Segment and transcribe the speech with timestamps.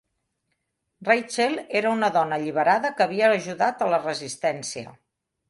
[1.09, 4.97] Rachel era una dona alliberada que havia ajudat la resistència.